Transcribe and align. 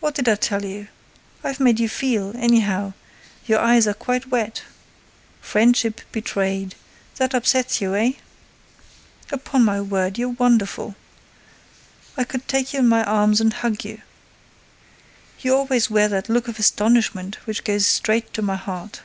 —What 0.00 0.14
did 0.14 0.28
I 0.28 0.34
tell 0.34 0.66
you? 0.66 0.88
I've 1.42 1.58
made 1.58 1.80
you 1.80 1.88
feel, 1.88 2.36
anyhow; 2.36 2.92
your 3.46 3.58
eyes 3.58 3.86
are 3.86 3.94
quite 3.94 4.26
wet!—Friendship 4.28 6.02
betrayed: 6.12 6.74
that 7.16 7.32
upsets 7.32 7.80
you, 7.80 7.94
eh? 7.94 8.12
Upon 9.32 9.64
my 9.64 9.80
word, 9.80 10.18
you're 10.18 10.28
wonderful! 10.28 10.94
I 12.18 12.24
could 12.24 12.46
take 12.46 12.74
you 12.74 12.80
in 12.80 12.86
my 12.86 13.02
arms 13.02 13.40
and 13.40 13.54
hug 13.54 13.82
you! 13.82 14.02
You 15.40 15.54
always 15.56 15.88
wear 15.88 16.08
that 16.10 16.28
look 16.28 16.46
of 16.46 16.58
astonishment 16.58 17.36
which 17.46 17.64
goes 17.64 17.86
straight 17.86 18.34
to 18.34 18.42
my 18.42 18.56
heart. 18.56 19.00